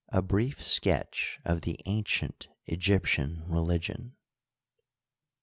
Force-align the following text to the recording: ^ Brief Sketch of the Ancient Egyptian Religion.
^ 0.13 0.27
Brief 0.27 0.63
Sketch 0.63 1.39
of 1.45 1.61
the 1.61 1.79
Ancient 1.85 2.47
Egyptian 2.65 3.43
Religion. 3.45 4.15